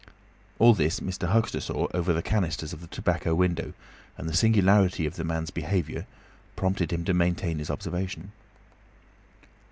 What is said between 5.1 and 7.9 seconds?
the man's behaviour prompted him to maintain his